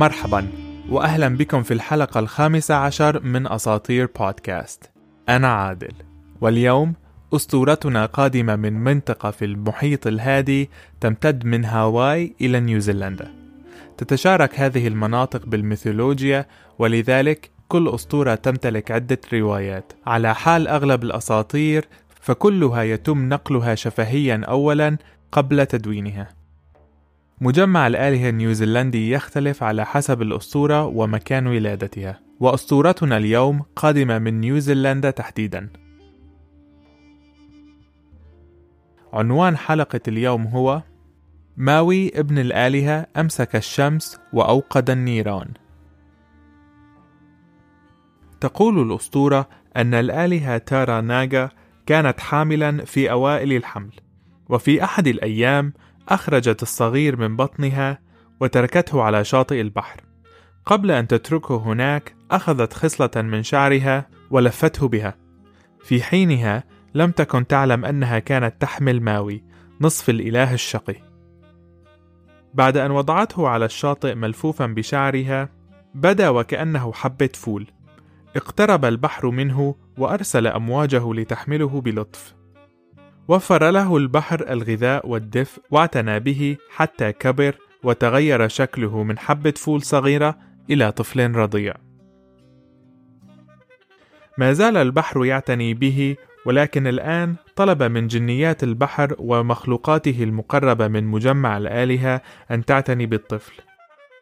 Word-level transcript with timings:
مرحبا 0.00 0.46
وأهلا 0.88 1.28
بكم 1.28 1.62
في 1.62 1.74
الحلقة 1.74 2.20
الخامسة 2.20 2.74
عشر 2.74 3.22
من 3.22 3.46
أساطير 3.46 4.08
بودكاست. 4.18 4.90
أنا 5.28 5.48
عادل. 5.48 5.92
واليوم 6.40 6.94
أسطورتنا 7.34 8.06
قادمة 8.06 8.56
من 8.56 8.72
منطقة 8.72 9.30
في 9.30 9.44
المحيط 9.44 10.06
الهادي 10.06 10.70
تمتد 11.00 11.44
من 11.44 11.64
هاواي 11.64 12.34
إلى 12.40 12.60
نيوزيلندا. 12.60 13.34
تتشارك 13.98 14.60
هذه 14.60 14.88
المناطق 14.88 15.46
بالميثولوجيا 15.46 16.46
ولذلك 16.78 17.50
كل 17.68 17.88
أسطورة 17.88 18.34
تمتلك 18.34 18.90
عدة 18.90 19.20
روايات. 19.32 19.92
على 20.06 20.34
حال 20.34 20.68
أغلب 20.68 21.02
الأساطير 21.02 21.88
فكلها 22.20 22.82
يتم 22.82 23.28
نقلها 23.28 23.74
شفهيا 23.74 24.42
أولا 24.48 24.96
قبل 25.32 25.66
تدوينها. 25.66 26.39
مجمع 27.42 27.86
الآلهة 27.86 28.28
النيوزيلندي 28.28 29.10
يختلف 29.10 29.62
على 29.62 29.86
حسب 29.86 30.22
الأسطورة 30.22 30.86
ومكان 30.86 31.46
ولادتها. 31.46 32.20
وأسطورتنا 32.40 33.16
اليوم 33.16 33.62
قادمة 33.76 34.18
من 34.18 34.40
نيوزيلندا 34.40 35.10
تحديدا. 35.10 35.68
عنوان 39.12 39.56
حلقة 39.56 40.00
اليوم 40.08 40.46
هو 40.46 40.82
ماوي 41.56 42.08
ابن 42.20 42.38
الآلهة 42.38 43.06
أمسك 43.16 43.56
الشمس 43.56 44.20
وأوقد 44.32 44.90
النيران. 44.90 45.48
تقول 48.40 48.82
الأسطورة 48.82 49.48
أن 49.76 49.94
الآلهة 49.94 50.58
تارا 50.58 51.00
ناغا 51.00 51.50
كانت 51.86 52.20
حاملا 52.20 52.84
في 52.84 53.10
أوائل 53.10 53.52
الحمل. 53.52 53.92
وفي 54.48 54.84
أحد 54.84 55.06
الأيام 55.06 55.72
أخرجت 56.10 56.62
الصغير 56.62 57.16
من 57.16 57.36
بطنها 57.36 57.98
وتركته 58.40 59.02
على 59.02 59.24
شاطئ 59.24 59.60
البحر. 59.60 60.00
قبل 60.66 60.90
أن 60.90 61.08
تتركه 61.08 61.56
هناك 61.56 62.14
أخذت 62.30 62.72
خصلة 62.72 63.22
من 63.22 63.42
شعرها 63.42 64.08
ولفته 64.30 64.88
بها. 64.88 65.16
في 65.80 66.02
حينها 66.02 66.64
لم 66.94 67.10
تكن 67.10 67.46
تعلم 67.46 67.84
أنها 67.84 68.18
كانت 68.18 68.54
تحمل 68.60 69.00
ماوي 69.00 69.44
نصف 69.80 70.10
الإله 70.10 70.54
الشقي. 70.54 70.96
بعد 72.54 72.76
أن 72.76 72.90
وضعته 72.90 73.48
على 73.48 73.64
الشاطئ 73.64 74.14
ملفوفا 74.14 74.66
بشعرها 74.66 75.48
بدا 75.94 76.28
وكأنه 76.28 76.92
حبة 76.92 77.30
فول. 77.34 77.66
اقترب 78.36 78.84
البحر 78.84 79.30
منه 79.30 79.74
وأرسل 79.98 80.46
أمواجه 80.46 81.14
لتحمله 81.14 81.80
بلطف. 81.80 82.39
وفر 83.28 83.70
له 83.70 83.96
البحر 83.96 84.52
الغذاء 84.52 85.08
والدفء 85.08 85.62
واعتنى 85.70 86.20
به 86.20 86.56
حتى 86.70 87.12
كبر 87.12 87.54
وتغير 87.82 88.48
شكله 88.48 89.02
من 89.02 89.18
حبة 89.18 89.50
فول 89.50 89.82
صغيرة 89.82 90.38
إلى 90.70 90.92
طفل 90.92 91.30
رضيع. 91.34 91.74
ما 94.38 94.52
زال 94.52 94.76
البحر 94.76 95.24
يعتني 95.24 95.74
به 95.74 96.16
ولكن 96.46 96.86
الآن 96.86 97.34
طلب 97.56 97.82
من 97.82 98.06
جنيات 98.06 98.62
البحر 98.62 99.16
ومخلوقاته 99.18 100.22
المقربة 100.22 100.88
من 100.88 101.04
مجمع 101.04 101.56
الآلهة 101.56 102.22
أن 102.50 102.64
تعتني 102.64 103.06
بالطفل. 103.06 103.52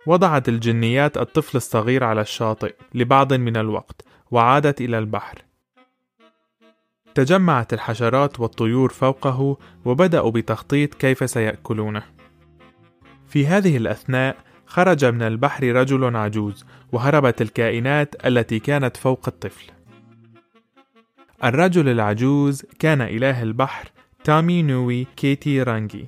وضعت 0.06 0.48
الجنيات 0.48 1.16
الطفل 1.16 1.56
الصغير 1.56 2.04
على 2.04 2.20
الشاطئ 2.20 2.74
لبعض 2.94 3.32
من 3.32 3.56
الوقت 3.56 4.02
وعادت 4.30 4.80
إلى 4.80 4.98
البحر 4.98 5.47
تجمعت 7.14 7.72
الحشرات 7.72 8.40
والطيور 8.40 8.88
فوقه 8.88 9.56
وبدأوا 9.84 10.30
بتخطيط 10.30 10.94
كيف 10.94 11.30
سيأكلونه. 11.30 12.02
في 13.28 13.46
هذه 13.46 13.76
الأثناء 13.76 14.36
خرج 14.66 15.04
من 15.04 15.22
البحر 15.22 15.64
رجل 15.64 16.16
عجوز 16.16 16.64
وهربت 16.92 17.42
الكائنات 17.42 18.26
التي 18.26 18.58
كانت 18.58 18.96
فوق 18.96 19.28
الطفل. 19.28 19.64
الرجل 21.44 21.88
العجوز 21.88 22.64
كان 22.78 23.00
إله 23.00 23.42
البحر 23.42 23.88
تامي 24.24 24.62
نوي 24.62 25.06
كيتي 25.16 25.62
رانجي. 25.62 26.06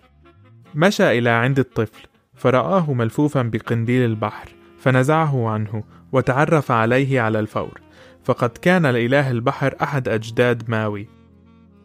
مشى 0.74 1.18
إلى 1.18 1.30
عند 1.30 1.58
الطفل 1.58 2.06
فرآه 2.34 2.92
ملفوفا 2.92 3.42
بقنديل 3.42 4.04
البحر 4.04 4.48
فنزعه 4.78 5.48
عنه 5.48 5.84
وتعرف 6.12 6.70
عليه 6.70 7.20
على 7.20 7.40
الفور 7.40 7.80
فقد 8.24 8.50
كان 8.50 8.86
لإله 8.86 9.30
البحر 9.30 9.74
أحد 9.82 10.08
أجداد 10.08 10.62
ماوي. 10.68 11.06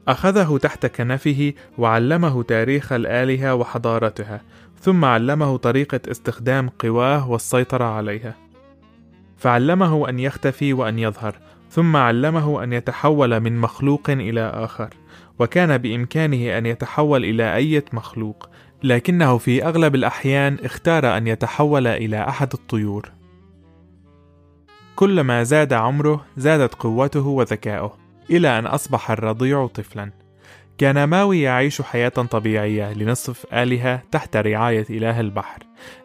أخذه 0.08 0.58
تحت 0.58 0.86
كنفه 0.86 1.54
وعلمه 1.78 2.44
تاريخ 2.44 2.92
الآلهة 2.92 3.56
وحضارتها 3.56 4.42
ثم 4.82 5.06
علمه 5.06 5.58
طريقة 5.58 6.00
استخدام 6.12 6.70
قواه 6.70 7.30
والسيطرة 7.30 7.86
عليها. 7.86 8.36
فعلمه 9.38 10.10
أن 10.10 10.20
يختفي 10.20 10.74
وأن 10.74 11.00
يظهر 11.00 11.40
ثم 11.70 11.96
علمه 11.96 12.64
أن 12.64 12.74
يتحول 12.74 13.40
من 13.40 13.58
مخلوق 13.58 14.10
إلى 14.10 14.42
آخر 14.42 14.90
وكان 15.40 15.78
بإمكانه 15.78 16.58
أن 16.58 16.66
يتحول 16.66 17.26
إلى 17.26 17.56
أي 17.56 17.84
مخلوق 17.94 18.50
لكنه 18.84 19.38
في 19.38 19.66
أغلب 19.66 19.96
الأحيان 19.96 20.58
اختار 20.64 21.18
أن 21.18 21.28
يتحول 21.28 21.88
إلى 21.88 22.28
أحد 22.28 22.54
الطيور. 22.54 23.12
كلما 24.96 25.44
زاد 25.44 25.74
عمره 25.74 26.26
زادت 26.38 26.76
قوته 26.76 27.28
وذكاؤه 27.28 27.98
إلى 28.30 28.60
أن 28.60 28.66
أصبح 28.66 29.12
الرضيع 29.12 29.68
طفلا. 29.68 30.12
كان 30.78 31.04
ماوي 31.04 31.42
يعيش 31.42 31.82
حياة 31.82 32.10
طبيعية 32.10 32.94
لنصف 32.94 33.46
آلهة 33.54 34.04
تحت 34.12 34.38
رعاية 34.38 34.86
إله 34.90 35.20
البحر 35.20 35.60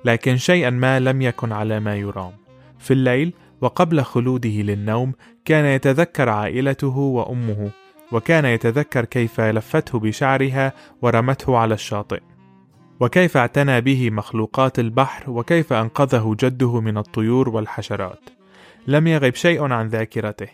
لكن 0.05 0.37
شيئا 0.37 0.71
ما 0.71 1.01
لم 1.01 1.23
يكن 1.23 1.53
على 1.53 1.81
ما 1.81 1.97
يرام. 1.97 2.33
في 2.79 2.91
الليل 2.91 3.33
وقبل 3.61 4.03
خلوده 4.03 4.51
للنوم 4.51 5.13
كان 5.45 5.65
يتذكر 5.65 6.29
عائلته 6.29 6.97
وأمه 6.99 7.71
وكان 8.13 8.45
يتذكر 8.45 9.05
كيف 9.05 9.41
لفته 9.41 9.99
بشعرها 9.99 10.73
ورمته 11.03 11.57
على 11.57 11.75
الشاطئ. 11.75 12.21
وكيف 13.01 13.37
اعتنى 13.37 13.81
به 13.81 14.11
مخلوقات 14.11 14.79
البحر 14.79 15.31
وكيف 15.31 15.73
أنقذه 15.73 16.37
جده 16.41 16.81
من 16.81 16.99
الطيور 16.99 17.49
والحشرات. 17.49 18.40
لم 18.87 19.07
يغب 19.07 19.35
شيء 19.35 19.73
عن 19.73 19.89
ذاكرته. 19.89 20.49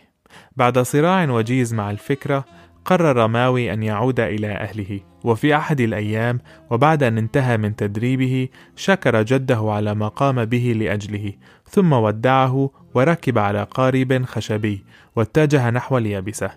بعد 0.55 0.79
صراع 0.79 1.31
وجيز 1.31 1.73
مع 1.73 1.91
الفكرة 1.91 2.45
قرر 2.85 3.27
ماوي 3.27 3.73
أن 3.73 3.83
يعود 3.83 4.19
إلى 4.19 4.47
أهله. 4.47 4.99
وفي 5.23 5.55
أحد 5.55 5.81
الأيام 5.81 6.39
وبعد 6.69 7.03
أن 7.03 7.17
انتهى 7.17 7.57
من 7.57 7.75
تدريبه 7.75 8.49
شكر 8.75 9.23
جده 9.23 9.71
على 9.71 9.95
ما 9.95 10.07
قام 10.07 10.45
به 10.45 10.73
لأجله 10.77 11.33
ثم 11.69 11.93
ودعه 11.93 12.71
وركب 12.93 13.37
على 13.37 13.63
قارب 13.63 14.25
خشبي 14.25 14.83
واتجه 15.15 15.69
نحو 15.69 15.97
اليابسة. 15.97 16.51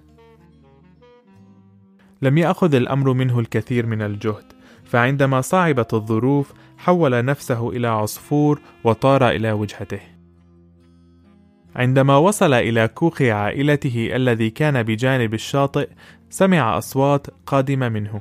لم 2.23 2.39
يأخذ 2.39 2.75
الأمر 2.75 3.13
منه 3.13 3.39
الكثير 3.39 3.87
من 3.87 4.03
الجهد 4.03 4.45
فعندما 4.85 5.41
صعبت 5.41 5.95
الظروف 5.95 6.53
حول 6.79 7.25
نفسه 7.25 7.71
إلى 7.71 7.89
عصفور 7.89 8.61
وطار 8.85 9.29
إلى 9.29 9.53
وجهته. 9.53 10.01
عندما 11.77 12.17
وصل 12.17 12.55
إلى 12.55 12.89
كوخ 12.89 13.23
عائلته 13.23 14.09
الذي 14.13 14.51
كان 14.51 14.83
بجانب 14.83 15.35
الشاطئ 15.35 15.89
سمع 16.31 16.79
أصوات 16.79 17.27
قادمة 17.47 17.89
منه. 17.89 18.21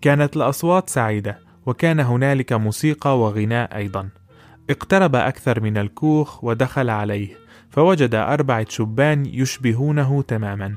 كانت 0.00 0.36
الأصوات 0.36 0.90
سعيدة 0.90 1.38
وكان 1.66 2.00
هنالك 2.00 2.52
موسيقى 2.52 3.18
وغناء 3.18 3.76
أيضا. 3.76 4.08
اقترب 4.70 5.16
أكثر 5.16 5.60
من 5.60 5.78
الكوخ 5.78 6.44
ودخل 6.44 6.90
عليه 6.90 7.28
فوجد 7.70 8.14
أربعة 8.14 8.66
شبان 8.68 9.26
يشبهونه 9.26 10.22
تماما. 10.22 10.74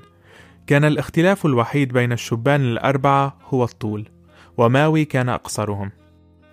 كان 0.68 0.86
الاختلاف 0.86 1.46
الوحيد 1.46 1.94
بين 1.94 2.12
الشبان 2.12 2.62
الأربعة 2.62 3.38
هو 3.50 3.64
الطول 3.64 4.10
وماوي 4.58 5.06
كان 5.06 5.30
أقصرهم. 5.30 5.92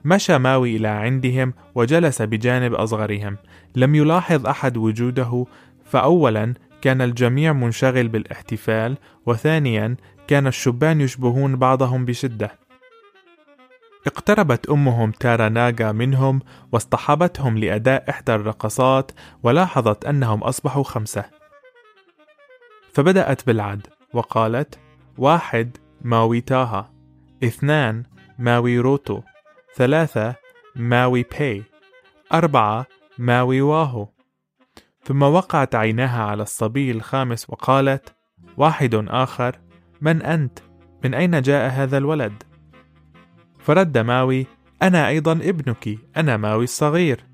مشى 0.05 0.39
ماوي 0.39 0.77
إلى 0.77 0.89
عندهم 0.89 1.55
وجلس 1.75 2.23
بجانب 2.23 2.75
أصغرهم 2.75 3.37
لم 3.77 3.95
يلاحظ 3.95 4.47
أحد 4.47 4.77
وجوده 4.77 5.47
فأولا 5.85 6.55
كان 6.83 7.03
الجميع 7.03 7.53
منشغل 7.53 8.09
بالاحتفال 8.09 8.97
وثانيا 9.27 9.97
كان 10.29 10.47
الشبان 10.47 11.01
يشبهون 11.01 11.57
بعضهم 11.57 12.05
بشدة. 12.05 12.59
اقتربت 14.07 14.69
أمهم 14.71 15.11
تارا 15.11 15.49
ناغا 15.49 15.93
منهم 15.93 16.41
واصطحبتهم 16.73 17.59
لأداء 17.59 18.11
إحدى 18.11 18.35
الرقصات 18.35 19.13
ولاحظت 19.43 20.05
أنهم 20.05 20.45
أصبحوا 20.45 20.83
خمسة. 20.85 21.25
فبدأت 22.93 23.47
بالعد 23.47 23.87
وقالت 24.13 24.79
واحد 25.19 25.77
ماوي 26.03 26.41
تاها. 26.41 26.93
اثنان 27.45 28.03
ماوي 28.39 28.79
روتو. 28.79 29.21
ثلاثة 29.77 30.35
ماوي 30.77 31.23
باي 31.23 31.63
أربعة 32.33 32.87
ماوي 33.19 33.61
واهو 33.61 34.09
ثم 35.05 35.23
وقعت 35.23 35.75
عيناها 35.75 36.23
على 36.23 36.43
الصبي 36.43 36.91
الخامس 36.91 37.51
وقالت 37.51 38.15
واحد 38.57 38.95
آخر 38.95 39.61
من 40.01 40.23
أنت؟ 40.23 40.59
من 41.05 41.15
أين 41.15 41.43
جاء 41.43 41.71
هذا 41.71 41.99
الولد؟ 41.99 42.43
فرد 43.59 43.99
ماوي 43.99 44.47
أنا 44.83 45.09
أيضا 45.09 45.33
ابنك 45.33 45.99
أنا 46.17 46.37
ماوي 46.37 46.65
الصغير 46.65 47.25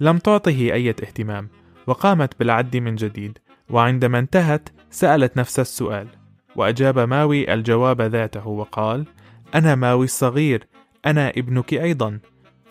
لم 0.00 0.18
تعطه 0.18 0.50
أي 0.50 0.90
اهتمام 0.90 1.48
وقامت 1.86 2.38
بالعد 2.38 2.76
من 2.76 2.94
جديد 2.94 3.38
وعندما 3.70 4.18
انتهت 4.18 4.68
سألت 4.90 5.36
نفس 5.36 5.60
السؤال 5.60 6.08
وأجاب 6.56 6.98
ماوي 6.98 7.54
الجواب 7.54 8.02
ذاته 8.02 8.46
وقال 8.48 9.06
أنا 9.54 9.74
ماوي 9.74 10.04
الصغير 10.04 10.66
أنا 11.06 11.30
ابنك 11.30 11.74
أيضا 11.74 12.18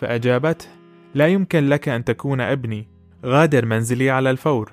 فأجابته 0.01 0.80
لا 1.15 1.27
يمكن 1.27 1.69
لك 1.69 1.89
أن 1.89 2.03
تكون 2.03 2.41
ابني. 2.41 2.87
غادر 3.25 3.65
منزلي 3.65 4.09
على 4.09 4.31
الفور. 4.31 4.71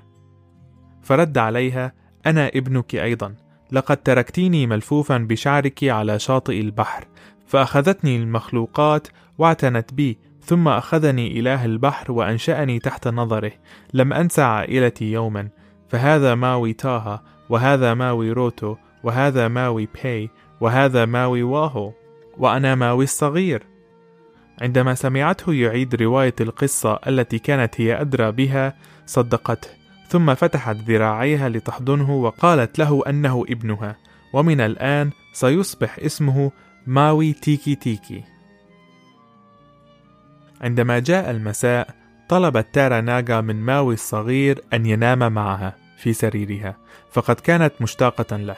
فرد 1.03 1.39
عليها 1.39 1.93
أنا 2.27 2.49
ابنك 2.49 2.95
أيضا. 2.95 3.35
لقد 3.73 3.97
تركتيني 3.97 4.67
ملفوفا 4.67 5.19
بشعرك 5.19 5.85
على 5.85 6.19
شاطئ 6.19 6.61
البحر. 6.61 7.05
فأخذتني 7.47 8.17
المخلوقات 8.17 9.09
واعتنت 9.39 9.95
بي 9.95 10.19
ثم 10.43 10.69
أخذني 10.69 11.41
إله 11.41 11.65
البحر 11.65 12.13
وأنشأني 12.13 12.79
تحت 12.79 13.09
نظره. 13.09 13.53
لم 13.95 14.13
أنسى 14.13 14.43
عائلتي 14.43 15.13
يوما. 15.13 15.49
فهذا 15.89 16.35
ماوي 16.35 16.73
تاها 16.73 17.23
وهذا 17.49 17.95
ماوي 17.95 18.33
روتو 18.33 18.77
وهذا 19.03 19.49
ماوي 19.49 19.89
باي 20.03 20.31
وهذا 20.61 21.05
ماوي 21.05 21.43
واهو. 21.43 21.93
وأنا 22.39 22.75
ماوي 22.75 23.05
الصغير. 23.05 23.78
عندما 24.63 24.95
سمعته 24.95 25.55
يعيد 25.55 25.95
رواية 25.95 26.35
القصة 26.41 27.01
التي 27.07 27.39
كانت 27.39 27.81
هي 27.81 28.01
أدرى 28.01 28.33
بها 28.33 28.75
صدقته. 29.07 29.69
ثم 30.09 30.35
فتحت 30.35 30.77
ذراعيها 30.77 31.49
لتحضنه 31.49 32.11
وقالت 32.11 32.79
له 32.79 33.03
أنه 33.09 33.45
ابنها. 33.49 33.97
ومن 34.33 34.61
الآن 34.61 35.11
سيصبح 35.33 35.99
اسمه 35.99 36.53
ماوي 36.87 37.33
تيكي 37.33 37.75
تيكي. 37.75 38.25
عندما 40.61 40.99
جاء 40.99 41.31
المساء 41.31 41.95
طلبت 42.29 42.67
تارا 42.73 43.01
ناغا 43.01 43.41
من 43.41 43.57
ماوي 43.57 43.95
الصغير 43.95 44.63
أن 44.73 44.87
ينام 44.87 45.33
معها 45.33 45.77
في 45.99 46.13
سريرها 46.13 46.77
فقد 47.11 47.35
كانت 47.35 47.73
مشتاقة 47.81 48.37
له. 48.37 48.57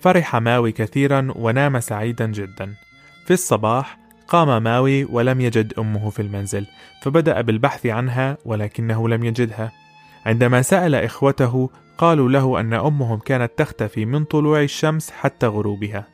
فرح 0.00 0.36
ماوي 0.36 0.72
كثيرا 0.72 1.28
ونام 1.36 1.80
سعيدا 1.80 2.26
جدا. 2.26 2.74
في 3.26 3.32
الصباح 3.32 4.05
قام 4.28 4.62
ماوي 4.62 5.04
ولم 5.04 5.40
يجد 5.40 5.72
أمه 5.78 6.10
في 6.10 6.22
المنزل 6.22 6.66
فبدأ 7.02 7.40
بالبحث 7.40 7.86
عنها 7.86 8.38
ولكنه 8.44 9.08
لم 9.08 9.24
يجدها. 9.24 9.72
عندما 10.26 10.62
سأل 10.62 10.94
إخوته 10.94 11.70
قالوا 11.98 12.28
له 12.28 12.60
أن 12.60 12.72
أمهم 12.74 13.18
كانت 13.18 13.52
تختفي 13.56 14.04
من 14.04 14.24
طلوع 14.24 14.62
الشمس 14.62 15.10
حتى 15.10 15.46
غروبها. 15.46 16.06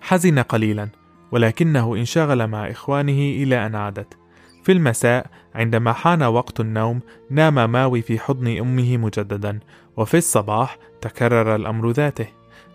حزن 0.00 0.38
قليلا 0.38 0.88
ولكنه 1.32 1.94
انشغل 1.96 2.46
مع 2.46 2.70
إخوانه 2.70 3.12
إلى 3.12 3.66
أن 3.66 3.74
عادت. 3.74 4.16
في 4.64 4.72
المساء 4.72 5.26
عندما 5.54 5.92
حان 5.92 6.22
وقت 6.22 6.60
النوم 6.60 7.00
نام 7.30 7.72
ماوي 7.72 8.02
في 8.02 8.18
حضن 8.18 8.58
أمه 8.58 8.96
مجددا 8.96 9.60
وفي 9.96 10.16
الصباح 10.16 10.78
تكرر 11.00 11.56
الأمر 11.56 11.90
ذاته. 11.90 12.26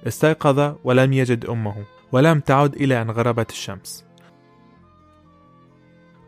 استيقظ 0.07 0.75
ولم 0.83 1.13
يجد 1.13 1.45
أمه 1.45 1.75
ولم 2.11 2.39
تعد 2.39 2.75
إلى 2.75 3.01
أن 3.01 3.11
غربت 3.11 3.51
الشمس. 3.51 4.12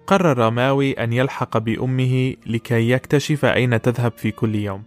قرر 0.07 0.49
ماوي 0.49 0.93
أن 0.93 1.13
يلحق 1.13 1.57
بأمه 1.57 2.35
لكي 2.45 2.89
يكتشف 2.89 3.45
أين 3.45 3.81
تذهب 3.81 4.11
في 4.17 4.31
كل 4.31 4.55
يوم. 4.55 4.83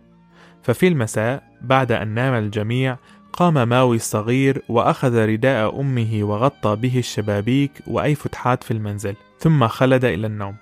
ففي 0.63 0.89
المساء 0.89 1.43
بعد 1.63 1.93
أن 1.93 2.09
نام 2.09 2.35
الجميع 2.35 2.97
قام 3.33 3.69
ماوي 3.69 3.97
الصغير 3.97 4.63
وأخذ 4.69 5.27
رداء 5.27 5.81
أمه 5.81 6.19
وغطى 6.23 6.77
به 6.77 6.99
الشبابيك 6.99 7.73
وأي 7.87 8.15
فتحات 8.15 8.65
في 8.65 8.71
المنزل 8.71 9.15
ثم 9.39 9.69
خلد 9.69 10.05
إلى 10.05 10.27
النوم. 10.27 10.57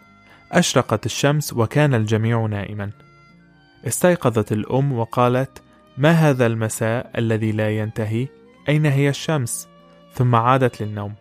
أشرقت 0.52 1.06
الشمس 1.06 1.52
وكان 1.52 1.94
الجميع 1.94 2.46
نائما. 2.46 2.90
استيقظت 3.86 4.52
الأم 4.52 4.92
وقالت 4.92 5.62
ما 5.98 6.10
هذا 6.10 6.46
المساء 6.46 7.10
الذي 7.18 7.52
لا 7.52 7.78
ينتهي؟ 7.78 8.28
أين 8.68 8.86
هي 8.86 9.08
الشمس؟ 9.08 9.68
ثم 10.14 10.34
عادت 10.34 10.82
للنوم. 10.82 11.14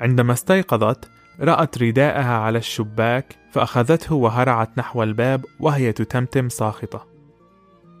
عندما 0.00 0.32
استيقظت 0.32 1.10
رأت 1.40 1.82
رداءها 1.82 2.36
على 2.38 2.58
الشباك 2.58 3.36
فأخذته 3.52 4.14
وهرعت 4.14 4.78
نحو 4.78 5.02
الباب 5.02 5.44
وهي 5.60 5.92
تتمتم 5.92 6.48
ساخطة. 6.48 7.06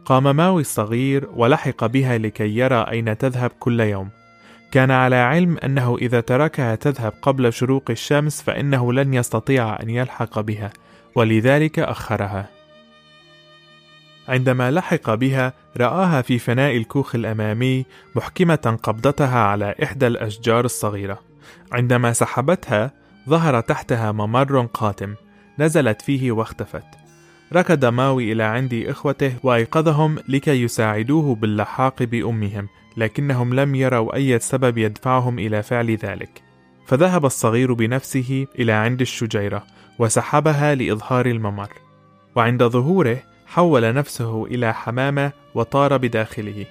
قام 0.04 0.36
ماوي 0.36 0.60
الصغير 0.60 1.28
ولحق 1.36 1.86
بها 1.86 2.18
لكي 2.18 2.56
يرى 2.56 2.86
أين 2.90 3.18
تذهب 3.18 3.50
كل 3.60 3.80
يوم. 3.80 4.08
كان 4.72 4.90
على 4.90 5.16
علم 5.16 5.58
أنه 5.58 5.96
إذا 5.96 6.20
تركها 6.20 6.74
تذهب 6.74 7.12
قبل 7.22 7.52
شروق 7.52 7.84
الشمس 7.90 8.42
فإنه 8.42 8.92
لن 8.92 9.14
يستطيع 9.14 9.80
أن 9.82 9.90
يلحق 9.90 10.40
بها 10.40 10.70
ولذلك 11.14 11.78
أخرها. 11.78 12.48
عندما 14.28 14.70
لحق 14.70 15.14
بها 15.14 15.52
رآها 15.76 16.22
في 16.22 16.38
فناء 16.38 16.76
الكوخ 16.76 17.14
الأمامي 17.14 17.84
محكمة 18.14 18.78
قبضتها 18.82 19.38
على 19.38 19.74
إحدى 19.82 20.06
الأشجار 20.06 20.64
الصغيرة. 20.64 21.18
عندما 21.72 22.12
سحبتها 22.12 23.01
ظهر 23.28 23.60
تحتها 23.60 24.12
ممر 24.12 24.66
قاتم 24.66 25.14
نزلت 25.58 26.02
فيه 26.02 26.32
واختفت. 26.32 26.84
ركض 27.52 27.84
ماوي 27.84 28.32
إلى 28.32 28.42
عند 28.42 28.84
إخوته 28.88 29.34
وأيقظهم 29.42 30.18
لكي 30.28 30.62
يساعدوه 30.62 31.34
باللحاق 31.34 32.02
بأمهم 32.02 32.68
لكنهم 32.96 33.54
لم 33.54 33.74
يروا 33.74 34.14
أي 34.14 34.38
سبب 34.38 34.78
يدفعهم 34.78 35.38
إلى 35.38 35.62
فعل 35.62 35.90
ذلك. 35.90 36.42
فذهب 36.86 37.24
الصغير 37.24 37.72
بنفسه 37.72 38.46
إلى 38.58 38.72
عند 38.72 39.00
الشجيرة 39.00 39.64
وسحبها 39.98 40.74
لإظهار 40.74 41.26
الممر. 41.26 41.68
وعند 42.36 42.62
ظهوره 42.62 43.18
حول 43.46 43.94
نفسه 43.94 44.46
إلى 44.46 44.74
حمامة 44.74 45.32
وطار 45.54 45.96
بداخله. 45.96 46.66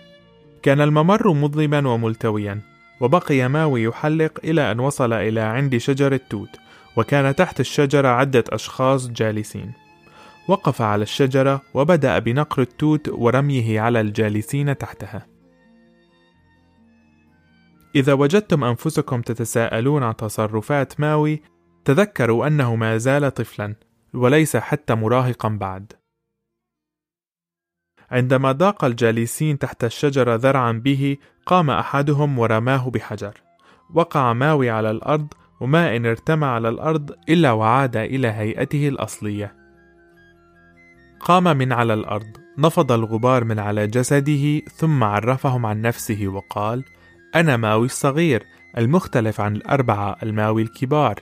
كان 0.64 0.82
الممر 0.82 1.34
مظلما 1.34 1.90
وملتويا. 1.90 2.71
وبقي 3.02 3.48
ماوي 3.48 3.84
يحلق 3.84 4.40
إلى 4.44 4.72
أن 4.72 4.80
وصل 4.80 5.14
إلى 5.14 5.40
عند 5.40 5.78
شجر 5.78 6.14
التوت 6.14 6.60
وكان 6.98 7.36
تحت 7.36 7.60
الشجرة 7.60 8.08
عدة 8.08 8.44
أشخاص 8.50 9.08
جالسين. 9.08 9.74
وقف 10.48 10.82
على 10.82 11.04
الشجرة 11.04 11.62
وبدأ 11.74 12.20
بنقر 12.20 12.62
التوت 12.62 13.10
ورميه 13.10 13.82
على 13.82 14.02
الجالسين 14.02 14.78
تحتها. 14.78 15.28
إذا 17.96 18.14
وجدتم 18.14 18.64
أنفسكم 18.64 19.22
تتساءلون 19.22 20.04
عن 20.04 20.16
تصرفات 20.16 21.00
ماوي 21.00 21.42
تذكروا 21.86 22.48
أنه 22.48 22.76
ما 22.76 22.98
زال 22.98 23.34
طفلا 23.34 23.76
وليس 24.14 24.58
حتى 24.58 24.96
مراهقا 24.96 25.50
بعد. 25.50 25.94
عندما 28.12 28.52
ضاق 28.52 28.86
الجالسين 28.86 29.60
تحت 29.60 29.84
الشجرة 29.84 30.36
ذرعا 30.36 30.72
به 30.72 31.18
قام 31.46 31.70
أحدهم 31.70 32.40
ورماه 32.40 32.90
بحجر. 32.90 33.34
وقع 33.94 34.34
ماوي 34.34 34.70
على 34.70 34.92
الأرض 34.92 35.28
وما 35.60 35.96
إن 35.96 36.06
ارتمى 36.06 36.46
على 36.46 36.70
الأرض 36.70 37.12
إلا 37.30 37.52
وعاد 37.52 37.98
إلى 37.98 38.28
هيئته 38.28 38.88
الأصلية. 38.88 39.56
قام 41.20 41.44
من 41.58 41.74
على 41.74 41.94
الأرض. 41.94 42.38
نفض 42.58 42.92
الغبار 42.92 43.44
من 43.44 43.60
على 43.60 43.88
جسده 43.88 44.60
ثم 44.60 45.04
عرفهم 45.04 45.66
عن 45.66 45.82
نفسه 45.82 46.28
وقال 46.28 46.84
أنا 47.36 47.58
ماوي 47.58 47.86
الصغير 47.86 48.44
المختلف 48.78 49.42
عن 49.42 49.56
الأربعة 49.56 50.18
الماوي 50.24 50.62
الكبار. 50.62 51.20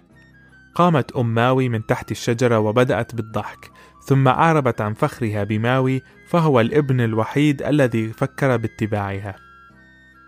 قامت 0.76 1.12
أم 1.12 1.34
ماوي 1.34 1.70
من 1.70 1.86
تحت 1.86 2.12
الشجرة 2.12 2.60
وبدأت 2.60 3.16
بالضحك. 3.16 3.72
ثم 4.02 4.28
أعربت 4.28 4.82
عن 4.82 4.94
فخرها 4.94 5.44
بماوي 5.44 6.02
فهو 6.28 6.60
الابن 6.60 7.02
الوحيد 7.02 7.62
الذي 7.62 8.08
فكر 8.08 8.58
باتباعها. 8.58 9.36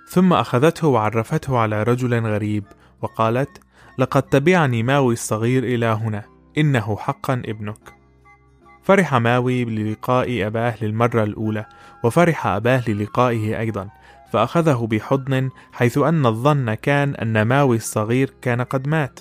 ثم 0.08 0.34
أخذته 0.34 0.88
وعرفته 0.88 1.58
على 1.58 1.84
رجل 1.84 2.26
غريب 2.26 2.64
وقالت 3.02 3.62
لقد 3.98 4.24
تبعني 4.24 4.84
ماوي 4.84 5.14
الصغير 5.14 5.64
إلى 5.64 5.86
هنا 5.86 6.24
إنه 6.58 6.98
حقا 6.98 7.34
ابنك. 7.34 7.94
فرح 8.84 9.16
ماوي 9.16 9.66
للقاء 9.66 10.48
أباه 10.48 10.76
للمرة 10.82 11.24
الأولى 11.24 11.66
وفرح 12.04 12.48
أباه 12.48 12.84
للقائه 12.90 13.60
أيضا 13.60 13.90
فأخذه 14.32 14.88
بحضن 14.92 15.50
حيث 15.72 15.98
أن 15.98 16.26
الظن 16.26 16.74
كان 16.74 17.16
أن 17.16 17.42
ماوي 17.42 17.76
الصغير 17.76 18.34
كان 18.42 18.62
قد 18.62 18.88
مات. 18.88 19.20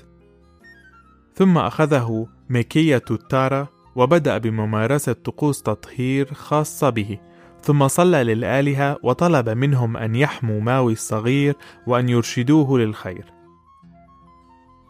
ثم 1.34 1.58
أخذه 1.58 2.26
ميكية 2.48 3.04
التارا 3.10 3.68
وبدأ 3.96 4.38
بممارسة 4.38 5.12
طقوس 5.12 5.62
تطهير 5.62 6.34
خاصة 6.34 6.90
به 6.90 7.18
ثم 7.62 7.88
صلى 7.88 8.24
للآلهة 8.24 8.98
وطلب 9.02 9.48
منهم 9.48 9.96
أن 9.96 10.14
يحموا 10.14 10.60
ماوي 10.60 10.92
الصغير 10.92 11.54
وأن 11.86 12.08
يرشدوه 12.08 12.78
للخير. 12.78 13.24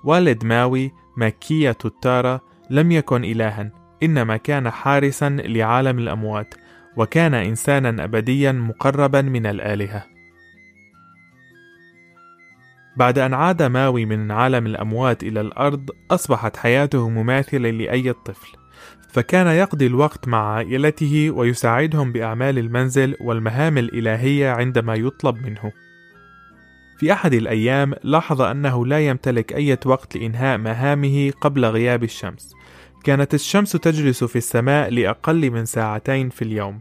والد 0.05 0.45
ماوي 0.45 0.93
مكية 1.17 1.77
التارا 1.85 2.41
لم 2.71 2.93
يكن 2.93 3.25
إلها 3.25 3.73
إنما 4.03 4.37
كان 4.37 4.71
حارسا 4.71 5.29
لعالم 5.29 5.99
الأموات 5.99 6.55
وكان 6.97 7.35
إنسانا 7.35 8.05
أبديا 8.05 8.53
مقربا 8.53 9.23
من 9.23 9.47
الآلهة. 9.47 10.07
بعد 12.97 13.19
أن 13.19 13.35
عاد 13.35 13.63
ماوي 13.63 14.05
من 14.05 14.31
عالم 14.31 14.67
الأموات 14.67 15.23
إلى 15.23 15.41
الأرض 15.41 15.91
أصبحت 16.11 16.57
حياته 16.57 17.09
مماثلة 17.09 17.71
لأي 17.71 18.13
طفل. 18.13 18.57
فكان 19.09 19.47
يقضي 19.47 19.87
الوقت 19.87 20.29
مع 20.29 20.55
عائلته 20.55 21.31
ويساعدهم 21.31 22.13
بأعمال 22.13 22.59
المنزل 22.59 23.17
والمهام 23.21 23.79
الإلهية 23.79 24.51
عندما 24.51 24.95
يطلب 24.95 25.47
منه. 25.47 25.73
في 26.99 27.13
أحد 27.13 27.35
الأيام 27.35 27.95
لاحظ 28.03 28.43
أنه 28.43 28.87
لا 28.87 29.01
يمتلك 29.01 29.53
أي 29.53 29.79
وقت 29.87 30.17
لإنهاء 30.17 30.59
مهامه 30.59 31.33
قبل 31.41 31.65
غياب 31.65 32.05
الشمس. 32.05 32.55
كانت 33.05 33.35
الشمس 33.35 33.73
تجلس 33.73 34.25
في 34.25 34.37
السماء 34.37 34.91
لأقل 34.91 35.51
من 35.51 35.65
ساعتين 35.65 36.29
في 36.29 36.43
اليوم. 36.43 36.81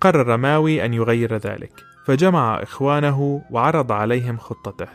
قرر 0.00 0.36
ماوي 0.36 0.84
أن 0.84 0.94
يغير 0.94 1.36
ذلك، 1.36 1.72
فجمع 2.06 2.62
إخوانه 2.62 3.42
وعرض 3.50 3.92
عليهم 3.92 4.38
خطته. 4.38 4.88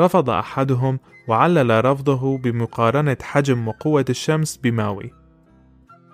رفض 0.00 0.30
أحدهم 0.30 0.98
وعلل 1.28 1.84
رفضه 1.84 2.38
بمقارنة 2.38 3.16
حجم 3.22 3.68
وقوة 3.68 4.04
الشمس 4.10 4.56
بماوي. 4.56 5.25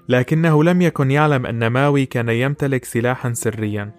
لكنه 0.09 0.65
لم 0.65 0.83
يكن 0.83 1.11
يعلم 1.11 1.47
أن 1.47 1.67
ماوي 1.67 2.07
كان 2.07 2.29
يمتلك 2.29 2.85
سلاحا 2.85 3.33
سريا 3.33 3.93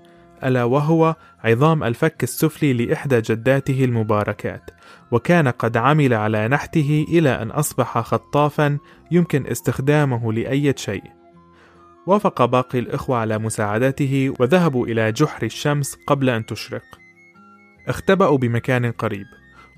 ألا 0.43 0.63
وهو 0.63 1.15
عظام 1.43 1.83
الفك 1.83 2.23
السفلي 2.23 2.73
لإحدى 2.73 3.21
جداته 3.21 3.83
المباركات 3.83 4.69
وكان 5.11 5.47
قد 5.47 5.77
عمل 5.77 6.13
على 6.13 6.47
نحته 6.47 7.05
إلى 7.09 7.41
أن 7.41 7.51
أصبح 7.51 7.97
خطافا 7.97 8.77
يمكن 9.11 9.47
استخدامه 9.47 10.33
لأي 10.33 10.73
شيء. 10.77 11.03
وافق 12.07 12.45
باقي 12.45 12.79
الإخوة 12.79 13.17
على 13.17 13.37
مساعدته 13.37 14.33
وذهبوا 14.39 14.87
إلى 14.87 15.11
جحر 15.11 15.45
الشمس 15.45 15.97
قبل 16.07 16.29
أن 16.29 16.45
تشرق. 16.45 16.83
اختبأوا 17.87 18.37
بمكان 18.37 18.91
قريب 18.91 19.25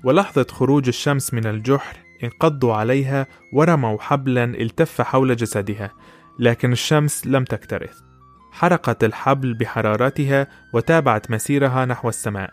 ولحظة 0.04 0.46
خروج 0.50 0.88
الشمس 0.88 1.34
من 1.34 1.46
الجحر 1.46 1.96
انقضوا 2.24 2.74
عليها 2.74 3.26
ورموا 3.52 3.98
حبلا 4.00 4.44
التف 4.44 5.00
حول 5.00 5.36
جسدها 5.36 5.90
لكن 6.38 6.72
الشمس 6.72 7.26
لم 7.26 7.44
تكترث. 7.44 8.00
حرقت 8.52 9.04
الحبل 9.04 9.54
بحرارتها 9.54 10.46
وتابعت 10.72 11.30
مسيرها 11.30 11.84
نحو 11.84 12.08
السماء. 12.08 12.50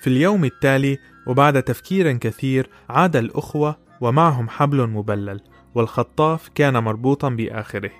في 0.00 0.06
اليوم 0.06 0.44
التالي 0.44 0.98
وبعد 1.26 1.62
تفكير 1.62 2.12
كثير 2.12 2.70
عاد 2.90 3.16
الأخوة 3.16 3.76
ومعهم 4.00 4.48
حبل 4.48 4.86
مبلل 4.86 5.40
والخطاف 5.74 6.48
كان 6.48 6.78
مربوطا 6.78 7.28
بآخره. 7.28 7.90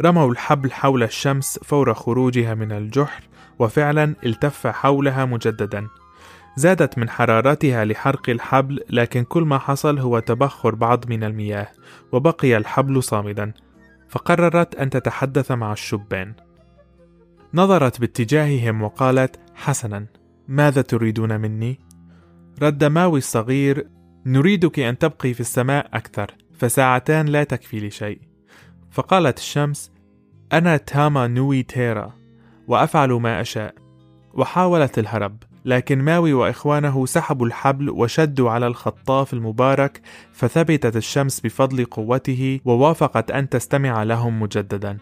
رموا 0.00 0.30
الحبل 0.30 0.72
حول 0.72 1.02
الشمس 1.02 1.58
فور 1.62 1.94
خروجها 1.94 2.54
من 2.54 2.72
الجحر 2.72 3.22
وفعلا 3.58 4.14
التف 4.26 4.66
حولها 4.66 5.24
مجددا. 5.24 5.88
زادت 6.56 6.98
من 6.98 7.10
حرارتها 7.10 7.84
لحرق 7.84 8.30
الحبل 8.30 8.80
لكن 8.90 9.24
كل 9.24 9.42
ما 9.42 9.58
حصل 9.58 9.98
هو 9.98 10.18
تبخر 10.18 10.74
بعض 10.74 11.10
من 11.10 11.24
المياه 11.24 11.68
وبقي 12.12 12.56
الحبل 12.56 13.02
صامدا. 13.02 13.52
فقررت 14.14 14.74
أن 14.74 14.90
تتحدث 14.90 15.52
مع 15.52 15.72
الشبان. 15.72 16.34
نظرت 17.54 18.00
باتجاههم 18.00 18.82
وقالت 18.82 19.40
حسنا 19.54 20.06
ماذا 20.48 20.82
تريدون 20.82 21.40
مني؟ 21.40 21.78
رد 22.62 22.84
ماوي 22.84 23.18
الصغير 23.18 23.88
نريدك 24.26 24.78
أن 24.78 24.98
تبقي 24.98 25.34
في 25.34 25.40
السماء 25.40 25.88
أكثر 25.92 26.30
فساعتان 26.52 27.26
لا 27.26 27.44
تكفي 27.44 27.88
لشيء 27.88 28.20
فقالت 28.90 29.38
الشمس 29.38 29.92
أنا 30.52 30.76
تاما 30.76 31.26
نوي 31.26 31.62
تيرا 31.62 32.12
وأفعل 32.68 33.12
ما 33.12 33.40
أشاء. 33.40 33.74
وحاولت 34.34 34.98
الهرب. 34.98 35.42
لكن 35.64 36.02
ماوي 36.02 36.32
وإخوانه 36.32 37.06
سحبوا 37.06 37.46
الحبل 37.46 37.90
وشدوا 37.90 38.50
على 38.50 38.66
الخطاف 38.66 39.32
المبارك 39.32 40.00
فثبتت 40.32 40.96
الشمس 40.96 41.40
بفضل 41.40 41.84
قوته 41.84 42.60
ووافقت 42.64 43.30
أن 43.30 43.48
تستمع 43.48 44.02
لهم 44.02 44.40
مجددا. 44.42 44.98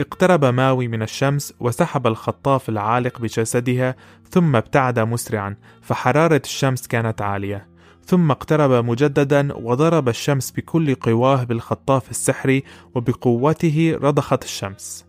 اقترب 0.00 0.44
ماوي 0.44 0.88
من 0.88 1.02
الشمس 1.02 1.54
وسحب 1.60 2.06
الخطاف 2.06 2.68
العالق 2.68 3.20
بجسدها 3.20 3.96
ثم 4.30 4.56
ابتعد 4.56 4.98
مسرعا 4.98 5.56
فحرارة 5.82 6.42
الشمس 6.44 6.86
كانت 6.86 7.22
عالية. 7.22 7.66
ثم 8.06 8.30
اقترب 8.30 8.84
مجددا 8.84 9.54
وضرب 9.54 10.08
الشمس 10.08 10.50
بكل 10.50 10.94
قواه 10.94 11.44
بالخطاف 11.44 12.10
السحري 12.10 12.64
وبقوته 12.94 13.98
رضخت 14.02 14.44
الشمس. 14.44 15.06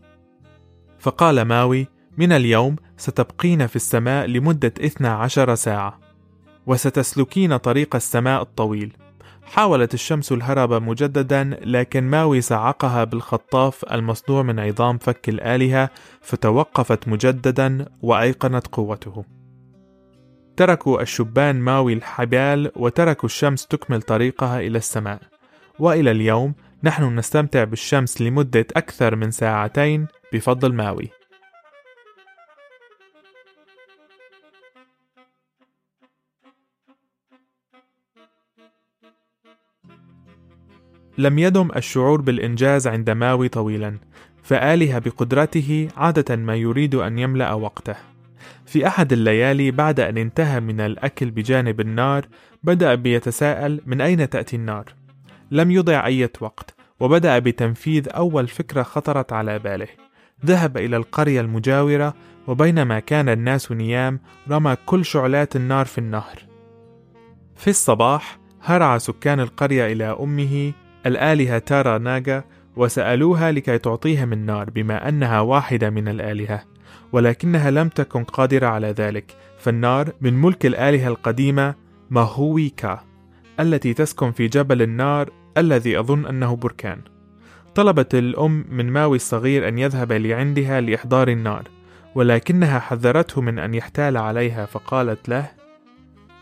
فقال 0.99 1.41
ماوي 1.41 1.87
من 2.17 2.31
اليوم 2.31 2.75
ستبقين 2.97 3.67
في 3.67 3.75
السماء 3.75 4.25
لمدة 4.25 4.73
12 4.79 5.55
ساعة 5.55 5.99
وستسلكين 6.65 7.57
طريق 7.57 7.95
السماء 7.95 8.41
الطويل. 8.41 8.93
حاولت 9.43 9.93
الشمس 9.93 10.31
الهرب 10.31 10.73
مجددا 10.73 11.43
لكن 11.63 12.03
ماوي 12.03 12.41
صعقها 12.41 13.03
بالخطاف 13.03 13.85
المصنوع 13.91 14.43
من 14.43 14.59
عظام 14.59 14.97
فك 14.97 15.29
الآلهة 15.29 15.89
فتوقفت 16.21 17.07
مجددا 17.07 17.85
وأيقنت 18.01 18.67
قوته. 18.67 19.25
تركوا 20.57 21.01
الشبان 21.01 21.55
ماوي 21.55 21.93
الحبال 21.93 22.71
وتركوا 22.75 23.29
الشمس 23.29 23.67
تكمل 23.67 24.01
طريقها 24.01 24.59
إلى 24.59 24.77
السماء. 24.77 25.19
وإلى 25.79 26.11
اليوم 26.11 26.53
نحن 26.83 27.15
نستمتع 27.15 27.63
بالشمس 27.63 28.21
لمدة 28.21 28.65
أكثر 28.75 29.15
من 29.15 29.31
ساعتين 29.31 30.07
بفضل 30.33 30.73
ماوي. 30.73 31.14
لم 41.17 41.39
يدم 41.39 41.69
الشعور 41.75 42.21
بالإنجاز 42.21 42.87
عند 42.87 43.09
ماوي 43.09 43.49
طويلا 43.49 43.97
فآله 44.43 44.99
بقدرته 44.99 45.87
عادة 45.97 46.35
ما 46.35 46.55
يريد 46.55 46.95
أن 46.95 47.19
يملأ 47.19 47.53
وقته. 47.53 47.95
في 48.65 48.87
أحد 48.87 49.13
الليالي 49.13 49.71
بعد 49.71 49.99
أن 49.99 50.17
انتهى 50.17 50.59
من 50.59 50.81
الأكل 50.81 51.31
بجانب 51.31 51.79
النار 51.79 52.25
بدأ 52.63 52.95
بيتساءل 52.95 53.81
من 53.85 54.01
أين 54.01 54.29
تأتي 54.29 54.55
النار؟ 54.55 54.85
لم 55.51 55.71
يضع 55.71 56.05
أي 56.05 56.29
وقت 56.41 56.75
وبدأ 56.99 57.39
بتنفيذ 57.39 58.09
أول 58.09 58.47
فكرة 58.47 58.83
خطرت 58.83 59.33
على 59.33 59.59
باله. 59.59 59.87
ذهب 60.45 60.77
إلى 60.77 60.97
القرية 60.97 61.41
المجاورة 61.41 62.13
وبينما 62.47 62.99
كان 62.99 63.29
الناس 63.29 63.71
نيام 63.71 64.19
رمى 64.51 64.75
كل 64.85 65.05
شعلات 65.05 65.55
النار 65.55 65.85
في 65.85 65.97
النهر. 65.97 66.45
في 67.55 67.69
الصباح 67.69 68.39
هرع 68.61 68.97
سكان 68.97 69.39
القرية 69.39 69.91
إلى 69.91 70.17
أمه 70.19 70.73
الآلهة 71.05 71.57
تارا 71.57 71.97
ناغا 71.97 72.43
وسألوها 72.75 73.51
لكي 73.51 73.77
تعطيهم 73.77 74.33
النار 74.33 74.69
بما 74.69 75.09
أنها 75.09 75.39
واحدة 75.39 75.89
من 75.89 76.07
الآلهة 76.07 76.63
ولكنها 77.11 77.71
لم 77.71 77.89
تكن 77.89 78.23
قادرة 78.23 78.67
على 78.67 78.87
ذلك 78.87 79.35
فالنار 79.59 80.11
من 80.21 80.33
ملك 80.33 80.65
الآلهة 80.65 81.07
القديمة 81.07 81.75
ماهوي 82.09 82.69
كا 82.69 82.99
التي 83.59 83.93
تسكن 83.93 84.31
في 84.31 84.47
جبل 84.47 84.81
النار 84.81 85.29
الذي 85.57 85.99
أظن 85.99 86.25
أنه 86.25 86.55
بركان. 86.55 87.01
طلبت 87.75 88.15
الأم 88.15 88.65
من 88.69 88.91
ماوي 88.91 89.15
الصغير 89.15 89.67
أن 89.67 89.77
يذهب 89.77 90.11
لعندها 90.11 90.81
لإحضار 90.81 91.27
النار 91.27 91.63
ولكنها 92.15 92.79
حذرته 92.79 93.41
من 93.41 93.59
أن 93.59 93.73
يحتال 93.73 94.17
عليها 94.17 94.65
فقالت 94.65 95.29
له 95.29 95.51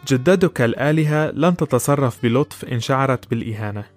جدتك 0.08 0.62
الآلهة 0.62 1.32
لن 1.32 1.58
تتصرف 1.58 2.24
بلطف 2.24 2.65
إن 2.65 2.79
شعرت 2.79 3.29
بالإهانة. 3.29 3.92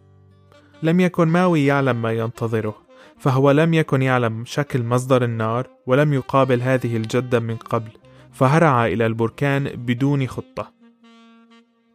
لم 0.82 1.00
يكن 1.00 1.28
ماوي 1.28 1.66
يعلم 1.66 2.02
ما 2.02 2.12
ينتظره 2.12 2.74
فهو 3.18 3.50
لم 3.50 3.74
يكن 3.74 4.02
يعلم 4.02 4.44
شكل 4.44 4.82
مصدر 4.82 5.24
النار 5.24 5.66
ولم 5.86 6.12
يقابل 6.12 6.62
هذه 6.62 6.96
الجدة 6.96 7.40
من 7.40 7.56
قبل 7.56 7.90
فهرع 8.32 8.86
إلى 8.86 9.06
البركان 9.06 9.64
بدون 9.64 10.26
خطة. 10.26 10.72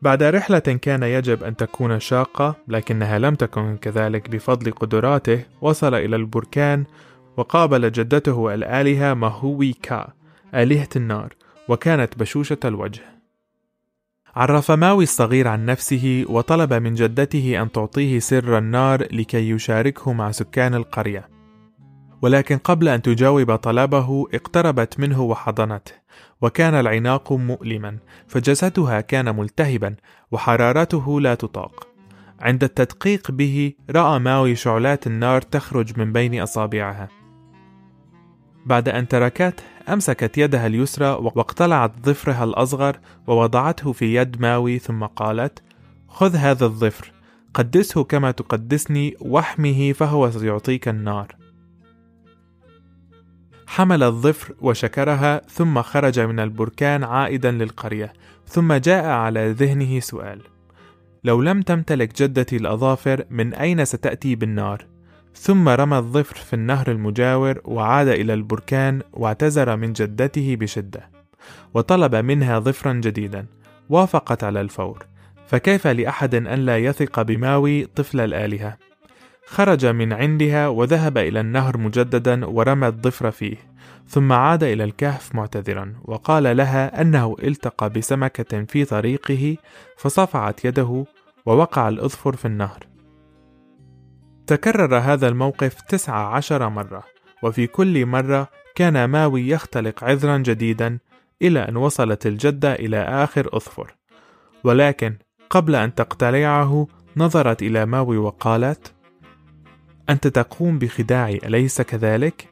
بعد 0.02 0.24
رحلة 0.24 0.60
كان 0.60 1.04
يجب 1.04 1.44
أن 1.44 1.56
تكون 1.56 2.00
شاقة 2.00 2.56
لكنها 2.68 3.20
لم 3.20 3.36
تكن 3.36 3.78
كذلك 3.78 4.30
بفضل 4.30 4.72
قدراته 4.72 5.44
وصل 5.62 5.94
إلى 5.94 6.16
البركان 6.16 6.84
وقابل 7.38 7.92
جدته 7.92 8.54
الآلهة 8.54 9.14
ماهوي 9.14 9.74
كا 9.74 10.14
آلهة 10.56 10.90
النار 10.96 11.34
وكانت 11.68 12.18
بشوشة 12.18 12.58
الوجه. 12.66 13.21
عرف 14.36 14.72
ماوي 14.72 15.04
الصغير 15.04 15.48
عن 15.48 15.66
نفسه 15.66 16.26
وطلب 16.30 16.74
من 16.74 16.94
جدته 16.94 17.62
أن 17.62 17.72
تعطيه 17.72 18.20
سر 18.20 18.58
النار 18.58 19.02
لكي 19.02 19.50
يشاركه 19.50 20.14
مع 20.14 20.32
سكان 20.32 20.76
القرية. 20.76 21.30
ولكن 22.22 22.58
قبل 22.58 22.88
أن 22.88 23.02
تجاوب 23.02 23.56
طلبه 23.56 24.28
اقتربت 24.34 25.00
منه 25.00 25.22
وحضنته 25.22 25.92
وكان 26.42 26.74
العناق 26.74 27.34
مؤلما 27.34 27.98
فجسدها 28.28 29.02
كان 29.02 29.36
ملتهبا 29.36 29.96
وحرارته 30.32 31.22
لا 31.22 31.36
تطاق. 31.36 31.88
عند 32.40 32.64
التدقيق 32.64 33.32
به 33.32 33.74
رأى 33.90 34.20
ماوي 34.20 34.56
شعلات 34.56 35.08
النار 35.08 35.42
تخرج 35.42 36.00
من 36.00 36.14
بين 36.14 36.42
أصابعها. 36.42 37.21
بعد 38.66 38.90
أن 38.90 39.08
تركته 39.08 39.64
أمسكت 39.90 40.38
يدها 40.38 40.68
اليسرى 40.68 41.08
واقتلعت 41.08 41.92
ظفرها 42.06 42.44
الأصغر 42.44 43.00
ووضعته 43.28 43.92
في 43.92 44.16
يد 44.16 44.42
ماوي 44.42 44.80
ثم 44.80 45.06
قالت: 45.06 45.64
خذ 46.08 46.36
هذا 46.36 46.66
الظفر، 46.66 47.12
قدسه 47.54 48.04
كما 48.04 48.32
تقدسني 48.32 49.16
واحمه 49.20 49.94
فهو 49.94 50.32
سيعطيك 50.32 50.88
النار 50.88 51.36
حمل 53.68 54.04
الظفر 54.04 54.54
وشكرها 54.62 55.42
ثم 55.50 55.82
خرج 55.82 56.20
من 56.20 56.40
البركان 56.40 57.04
عائدا 57.04 57.52
للقرية 57.52 58.14
ثم 58.48 58.74
جاء 58.74 59.06
على 59.06 59.52
ذهنه 59.52 60.00
سؤال 60.00 60.42
لو 61.24 61.42
لم 61.42 61.62
تمتلك 61.62 62.22
جدتي 62.22 62.56
الأظافر 62.58 63.26
من 63.30 63.54
أين 63.54 63.86
ستأتي 63.86 64.36
بالنار؟ 64.36 64.91
ثم 65.36 65.70
رمى 65.70 65.98
الظفر 65.98 66.36
في 66.36 66.54
النهر 66.54 66.92
المجاور 66.92 67.62
وعاد 67.66 68.08
إلى 68.08 68.34
البركان 68.34 69.02
واعتذر 69.14 69.76
من 69.76 69.94
جدته 69.94 70.56
بشدة 70.56 71.10
وطلب 71.74 72.16
منها 72.16 72.60
ظفرا 72.60 72.94
جديدا 72.94 73.46
وافقت 73.90 74.44
على 74.44 74.62
الفور. 74.62 75.06
فكيف 75.48 75.88
لأحد 75.88 76.36
أن 76.36 76.60
لا 76.66 76.78
يثق 76.78 77.22
بماوي 77.22 77.86
طفل 77.86 78.20
الآلهة؟ 78.20 78.78
خرج 79.46 79.86
من 79.86 80.14
عندها 80.14 80.68
وذهب 80.68 81.18
إلى 81.18 81.40
النهر 81.40 81.78
مجددا 81.78 82.46
ورمى 82.46 82.88
الضفر 82.88 83.32
فيه 83.32 83.58
ثم 84.08 84.34
عاد 84.34 84.64
إلى 84.64 84.84
الكهف 84.84 85.36
معتذرا 85.36 85.94
وقال 86.06 86.58
لها 86.58 87.02
أنه 87.02 87.36
التقى 87.44 87.90
بسمكة 87.90 88.64
في 88.64 88.86
طريقه 88.86 89.58
فصفعت 89.98 90.66
يده 90.66 91.06
ووقع 91.46 91.90
الأظفر 91.90 92.36
في 92.36 92.46
النهر. 92.46 92.91
تكرر 94.52 94.98
هذا 94.98 95.28
الموقف 95.28 95.82
تسع 95.82 96.14
عشر 96.14 96.70
مرة 96.70 97.04
وفي 97.44 97.68
كل 97.68 98.06
مرة 98.06 98.48
كان 98.76 99.06
ماوي 99.06 99.50
يختلق 99.50 100.04
عذرا 100.04 100.38
جديدا 100.38 101.00
إلى 101.42 101.60
أن 101.60 101.78
وصلت 101.78 102.26
الجدة 102.26 102.74
إلى 102.74 102.98
آخر 102.98 103.50
أظفر 103.54 103.96
ولكن 104.64 105.16
قبل 105.50 105.76
أن 105.76 105.96
تقتلعه 105.96 106.88
نظرت 107.18 107.62
إلى 107.62 107.86
ماوي 107.86 108.18
وقالت 108.18 108.94
أنت 110.10 110.28
تقوم 110.28 110.80
بخداعي 110.80 111.40
أليس 111.46 111.82
كذلك؟ 111.82 112.50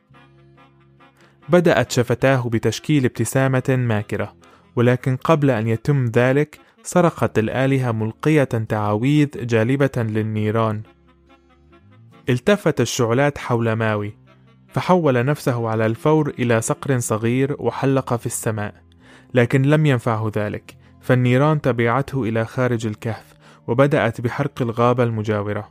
بدأت 1.49 1.91
شفتاه 1.91 2.49
بتشكيل 2.49 3.05
ابتسامة 3.05 3.75
ماكرة 3.79 4.35
ولكن 4.75 5.15
قبل 5.15 5.49
أن 5.49 5.67
يتم 5.67 6.05
ذلك 6.05 6.59
صرخت 6.83 7.39
الآلهة 7.39 7.91
ملقية 7.91 8.43
تعاويذ 8.43 9.29
جالبة 9.45 9.91
للنيران 9.97 10.81
التفت 12.29 12.81
الشعلات 12.81 13.38
حول 13.38 13.74
ماوي 13.74 14.17
فحول 14.67 15.25
نفسه 15.25 15.69
على 15.69 15.86
الفور 15.86 16.29
إلى 16.39 16.62
صقر 16.62 17.00
صغير 17.00 17.55
وحلق 17.59 18.13
في 18.15 18.25
السماء 18.25 18.74
لكن 19.33 19.62
لم 19.62 19.86
ينفعه 19.86 20.31
ذلك 20.36 20.77
فالنيران 21.01 21.62
تبعته 21.62 22.24
إلى 22.24 22.45
خارج 22.45 22.88
الكهف 22.88 23.33
وبدأت 23.67 24.21
بحرق 24.21 24.62
الغابة 24.62 25.03
المجاورة. 25.03 25.69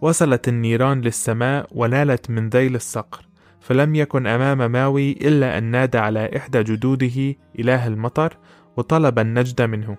وصلت 0.00 0.48
النيران 0.48 1.00
للسماء 1.00 1.68
ونالت 1.72 2.30
من 2.30 2.48
ذيل 2.48 2.74
الصقر 2.74 3.24
فلم 3.60 3.94
يكن 3.94 4.26
أمام 4.26 4.72
ماوي 4.72 5.12
إلا 5.12 5.58
أن 5.58 5.64
نادى 5.64 5.98
على 5.98 6.36
إحدى 6.36 6.62
جدوده 6.62 7.34
إله 7.58 7.86
المطر 7.86 8.36
وطلب 8.76 9.18
النجد 9.18 9.62
منه. 9.62 9.96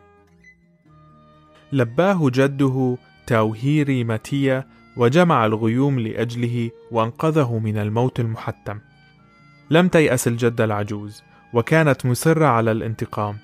لباه 1.72 2.30
جده 2.30 2.98
تاوهيري 3.28 4.04
ماتيا 4.04 4.79
وجمع 5.00 5.46
الغيوم 5.46 6.00
لأجله 6.00 6.72
وأنقذه 6.92 7.60
من 7.60 7.78
الموت 7.78 8.20
المحتم. 8.20 8.80
لم 9.70 9.88
تيأس 9.88 10.28
الجدة 10.28 10.66
العجوز 10.66 11.24
وكانت 11.54 12.06
مصرة 12.06 12.46
على 12.46 12.72
الانتقام. 12.72 13.38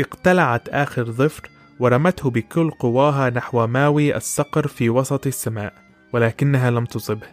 اقتلعت 0.00 0.68
آخر 0.68 1.04
ظفر 1.04 1.50
ورمته 1.80 2.30
بكل 2.30 2.70
قواها 2.70 3.30
نحو 3.30 3.66
ماوي 3.66 4.16
الصقر 4.16 4.66
في 4.66 4.90
وسط 4.90 5.26
السماء 5.26 5.72
ولكنها 6.12 6.70
لم 6.70 6.84
تصبه. 6.84 7.26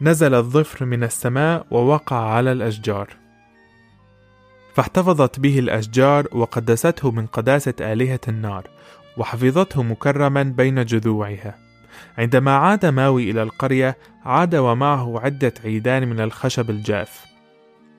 نزل 0.00 0.34
الظفر 0.34 0.84
من 0.84 1.04
السماء 1.04 1.66
ووقع 1.70 2.16
على 2.16 2.52
الأشجار. 2.52 3.08
فاحتفظت 4.74 5.40
به 5.40 5.58
الأشجار 5.58 6.26
وقدسته 6.32 7.10
من 7.10 7.26
قداسة 7.26 7.74
آلهة 7.80 8.20
النار 8.28 8.70
وحفظته 9.16 9.82
مكرما 9.82 10.42
بين 10.42 10.84
جذوعها. 10.84 11.69
عندما 12.18 12.56
عاد 12.56 12.86
ماوي 12.86 13.30
إلى 13.30 13.42
القرية 13.42 13.96
عاد 14.24 14.54
ومعه 14.54 15.20
عدة 15.20 15.54
عيدان 15.64 16.08
من 16.08 16.20
الخشب 16.20 16.70
الجاف 16.70 17.24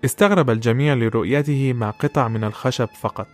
استغرب 0.05 0.49
الجميع 0.49 0.93
لرؤيته 0.93 1.73
مع 1.73 1.89
قطع 1.89 2.27
من 2.27 2.43
الخشب 2.43 2.89
فقط 3.01 3.27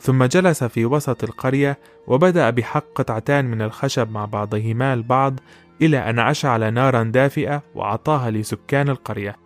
ثم 0.00 0.24
جلس 0.24 0.64
في 0.64 0.84
وسط 0.84 1.24
القرية 1.24 1.78
وبدأ 2.06 2.50
بحق 2.50 2.84
قطعتان 2.94 3.44
من 3.44 3.62
الخشب 3.62 4.10
مع 4.10 4.24
بعضهما 4.24 4.94
البعض 4.94 5.40
إلى 5.82 5.98
أن 6.10 6.18
أشعل 6.18 6.74
نارا 6.74 7.02
دافئة 7.02 7.62
وأعطاها 7.74 8.30
لسكان 8.30 8.88
القرية. 8.88 9.36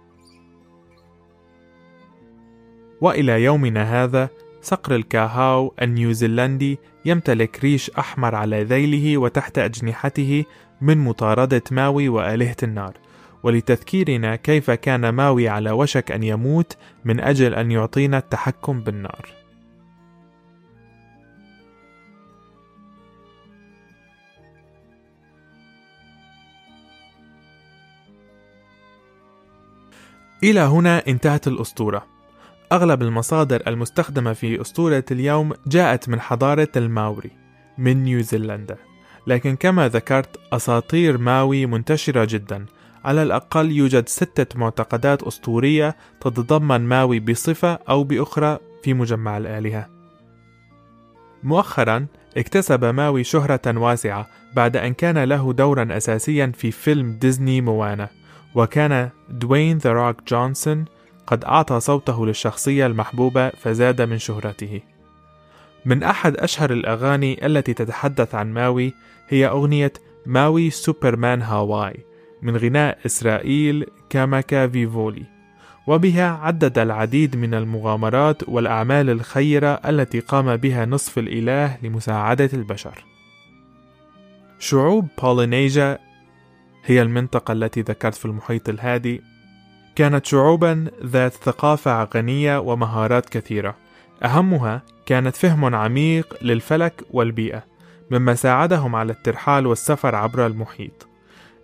وإلى 3.00 3.44
يومنا 3.44 4.04
هذا 4.04 4.28
صقر 4.62 4.94
الكاهاو 4.94 5.74
النيوزيلندي 5.82 6.78
يمتلك 7.04 7.60
ريش 7.64 7.90
أحمر 7.90 8.34
على 8.34 8.64
ذيله 8.64 9.18
وتحت 9.18 9.58
أجنحته 9.58 10.44
من 10.80 10.98
مطاردة 10.98 11.62
ماوي 11.70 12.08
وآلهة 12.08 12.56
النار 12.62 12.94
ولتذكيرنا 13.42 14.36
كيف 14.36 14.70
كان 14.70 15.08
ماوي 15.08 15.48
على 15.48 15.70
وشك 15.70 16.12
أن 16.12 16.22
يموت 16.22 16.76
من 17.04 17.20
أجل 17.20 17.54
أن 17.54 17.70
يعطينا 17.70 18.18
التحكم 18.18 18.80
بالنار 18.80 19.46
إلى 30.42 30.60
هنا 30.60 31.06
انتهت 31.08 31.48
الأسطورة. 31.48 32.06
أغلب 32.72 33.02
المصادر 33.02 33.62
المستخدمة 33.66 34.32
في 34.32 34.60
أسطورة 34.60 35.04
اليوم 35.10 35.52
جاءت 35.66 36.08
من 36.08 36.20
حضارة 36.20 36.68
الماوري 36.76 37.30
من 37.78 38.04
نيوزيلندا، 38.04 38.76
لكن 39.26 39.56
كما 39.56 39.88
ذكرت 39.88 40.40
أساطير 40.52 41.18
ماوي 41.18 41.66
منتشرة 41.66 42.24
جدا، 42.24 42.66
على 43.04 43.22
الأقل 43.22 43.72
يوجد 43.72 44.08
ستة 44.08 44.58
معتقدات 44.58 45.22
أسطورية 45.22 45.96
تتضمن 46.20 46.80
ماوي 46.80 47.20
بصفة 47.20 47.78
أو 47.88 48.04
بأخرى 48.04 48.58
في 48.82 48.94
مجمع 48.94 49.36
الآلهة. 49.36 49.88
مؤخرا 51.42 52.06
اكتسب 52.36 52.84
ماوي 52.84 53.24
شهرة 53.24 53.78
واسعة 53.78 54.26
بعد 54.56 54.76
أن 54.76 54.94
كان 54.94 55.18
له 55.18 55.52
دورا 55.52 55.96
أساسيا 55.96 56.52
في 56.56 56.70
فيلم 56.70 57.12
ديزني 57.12 57.60
موانا 57.60 58.08
وكان 58.54 59.10
دوين 59.28 59.78
ذا 59.78 59.92
روك 59.92 60.16
جونسون 60.28 60.84
قد 61.26 61.44
أعطى 61.44 61.80
صوته 61.80 62.26
للشخصية 62.26 62.86
المحبوبة 62.86 63.48
فزاد 63.48 64.02
من 64.02 64.18
شهرته. 64.18 64.80
من 65.86 66.02
أحد 66.02 66.36
أشهر 66.36 66.72
الأغاني 66.72 67.46
التي 67.46 67.74
تتحدث 67.74 68.34
عن 68.34 68.52
ماوي 68.52 68.94
هي 69.28 69.46
أغنية 69.46 69.92
ماوي 70.26 70.70
سوبرمان 70.70 71.42
هاواي 71.42 72.06
من 72.42 72.56
غناء 72.56 72.98
إسرائيل 73.06 73.86
كاماكا 74.10 74.66
فيفولي. 74.68 75.22
وبها 75.86 76.30
عدد 76.30 76.78
العديد 76.78 77.36
من 77.36 77.54
المغامرات 77.54 78.48
والأعمال 78.48 79.10
الخيرة 79.10 79.68
التي 79.68 80.20
قام 80.20 80.56
بها 80.56 80.86
نصف 80.86 81.18
الإله 81.18 81.76
لمساعدة 81.82 82.50
البشر. 82.52 83.04
شعوب 84.58 85.08
بولينيجا 85.22 85.98
هي 86.84 87.02
المنطقة 87.02 87.52
التي 87.52 87.80
ذكرت 87.80 88.14
في 88.14 88.24
المحيط 88.24 88.68
الهادي. 88.68 89.20
كانت 89.96 90.26
شعوبا 90.26 90.90
ذات 91.04 91.32
ثقافة 91.32 92.04
غنية 92.04 92.58
ومهارات 92.58 93.28
كثيرة. 93.28 93.85
أهمها 94.24 94.82
كانت 95.06 95.36
فهم 95.36 95.74
عميق 95.74 96.36
للفلك 96.42 97.04
والبيئة 97.10 97.64
مما 98.10 98.34
ساعدهم 98.34 98.96
على 98.96 99.12
الترحال 99.12 99.66
والسفر 99.66 100.14
عبر 100.14 100.46
المحيط. 100.46 101.08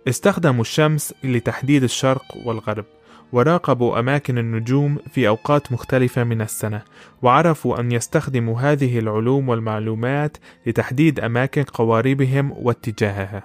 استخدموا 0.07 0.61
الشمس 0.61 1.13
لتحديد 1.23 1.83
الشرق 1.83 2.25
والغرب 2.45 2.85
وراقبوا 3.31 3.99
أماكن 3.99 4.37
النجوم 4.37 4.97
في 5.11 5.27
أوقات 5.27 5.71
مختلفة 5.71 6.23
من 6.23 6.41
السنة 6.41 6.81
وعرفوا 7.21 7.79
أن 7.79 7.91
يستخدموا 7.91 8.61
هذه 8.61 8.99
العلوم 8.99 9.49
والمعلومات 9.49 10.37
لتحديد 10.65 11.19
أماكن 11.19 11.63
قواربهم 11.63 12.51
واتجاهها. 12.51 13.43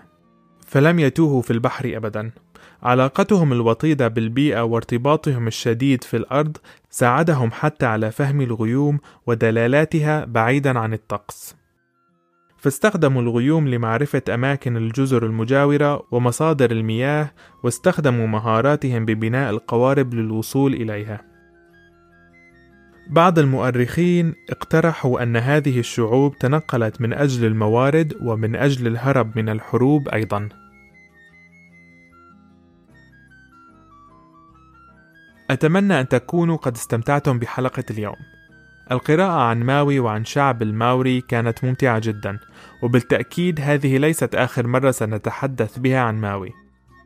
فلم 0.66 0.99
يتوهوا 0.99 1.42
في 1.42 1.51
البحر 1.51 1.97
أبدا. 1.97 2.31
علاقتهم 2.83 3.53
الوطيدة 3.53 4.09
بالبيئة 4.09 4.61
وارتباطهم 4.61 5.47
الشديد 5.47 6.05
في 6.05 6.17
الأرض 6.17 6.57
ساعدهم 6.91 7.51
حتى 7.53 7.87
على 7.87 8.11
فهم 8.11 8.41
الغيوم 8.41 8.99
ودلالاتها 9.27 10.25
بعيدا 10.25 10.79
عن 10.79 10.93
الطقس 10.93 11.57
فاستخدموا 12.59 13.23
الغيوم 13.23 13.69
لمعرفة 13.69 14.23
أماكن 14.35 14.77
الجزر 14.77 15.27
المجاورة 15.27 16.07
ومصادر 16.11 16.71
المياه 16.71 17.31
واستخدموا 17.64 18.27
مهاراتهم 18.27 19.05
ببناء 19.05 19.51
القوارب 19.51 20.14
للوصول 20.14 20.75
إليها 20.75 21.21
بعض 23.11 23.38
المؤرخين 23.38 24.35
اقترحوا 24.51 25.23
أن 25.23 25.37
هذه 25.37 25.79
الشعوب 25.79 26.38
تنقلت 26.38 27.01
من 27.01 27.12
أجل 27.12 27.47
الموارد 27.47 28.14
ومن 28.23 28.57
أجل 28.57 28.87
الهرب 28.87 29.38
من 29.38 29.49
الحروب 29.49 30.09
أيضا. 30.09 30.49
أتمنى 35.50 36.00
أن 36.00 36.08
تكونوا 36.08 36.56
قد 36.56 36.74
استمتعتم 36.74 37.38
بحلقة 37.38 37.84
اليوم. 37.90 38.16
القراءة 38.92 39.40
عن 39.40 39.62
ماوي 39.62 40.00
وعن 40.00 40.24
شعب 40.24 40.62
الماوري 40.62 41.20
كانت 41.20 41.64
ممتعة 41.64 41.98
جدا، 41.98 42.38
وبالتأكيد 42.82 43.61
هذه 43.61 43.98
ليست 43.98 44.34
آخر 44.34 44.66
مرة 44.66 44.90
سنتحدث 44.90 45.78
بها 45.78 46.00
عن 46.00 46.20
ماوي. 46.20 46.52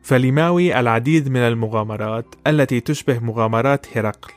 فلماوي 0.03 0.81
العديد 0.81 1.29
من 1.29 1.41
المغامرات 1.41 2.35
التي 2.47 2.81
تشبه 2.81 3.19
مغامرات 3.19 3.97
هرقل. 3.97 4.33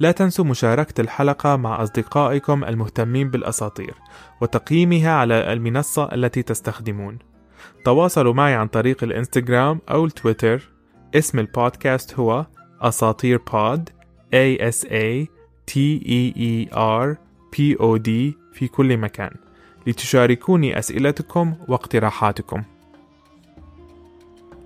لا 0.00 0.12
تنسوا 0.12 0.44
مشاركة 0.44 1.00
الحلقة 1.00 1.56
مع 1.56 1.82
أصدقائكم 1.82 2.64
المهتمين 2.64 3.30
بالأساطير 3.30 3.94
وتقييمها 4.40 5.10
على 5.10 5.52
المنصة 5.52 6.04
التي 6.04 6.42
تستخدمون. 6.42 7.18
تواصلوا 7.84 8.34
معي 8.34 8.54
عن 8.54 8.68
طريق 8.68 9.04
الإنستغرام 9.04 9.80
أو 9.90 10.04
التويتر. 10.04 10.70
اسم 11.14 11.38
البودكاست 11.38 12.14
هو 12.14 12.46
أساطير 12.88 13.38
بود 13.38 13.90
A 14.32 14.58
S 14.58 14.84
A 14.84 15.26
T 15.70 15.74
E 16.20 16.32
E 16.36 16.70
R 16.72 17.16
P 17.52 17.76
O 17.78 17.98
D 17.98 18.10
في 18.52 18.68
كل 18.68 18.96
مكان 18.96 19.30
لتشاركوني 19.86 20.78
أسئلتكم 20.78 21.54
واقتراحاتكم. 21.68 22.62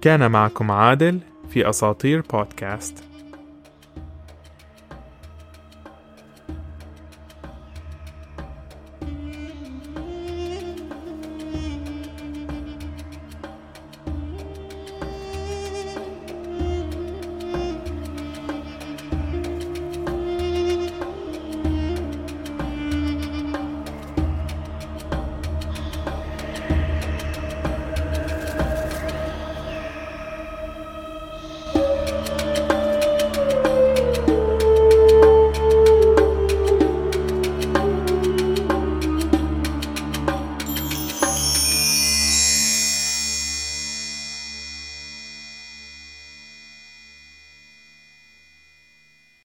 كان 0.00 0.30
معكم 0.30 0.70
عادل 0.70 1.20
في 1.48 1.68
أساطير 1.68 2.20
بودكاست. 2.20 3.07